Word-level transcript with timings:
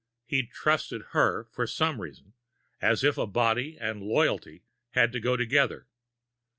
He'd 0.25 0.49
trusted 0.49 1.03
her 1.11 1.43
for 1.51 1.67
some 1.67 2.01
reason, 2.01 2.33
as 2.81 3.03
if 3.03 3.19
a 3.19 3.27
body 3.27 3.77
and 3.79 4.01
loyalty 4.01 4.63
had 4.93 5.11
to 5.11 5.19
go 5.19 5.37
together. 5.37 5.85